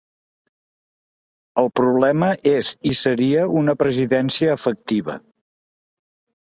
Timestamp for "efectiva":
4.59-5.21